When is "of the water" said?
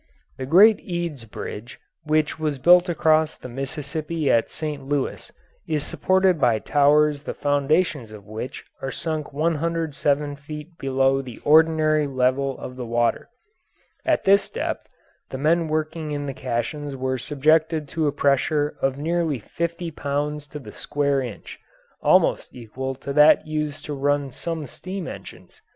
12.57-13.29